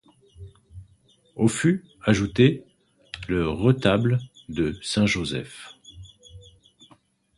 Au 1.35 1.47
fut 1.47 1.85
ajouté 2.01 2.63
le 3.27 3.47
retable 3.47 4.17
de 4.49 4.75
Saint 4.81 5.05
Joseph. 5.05 5.75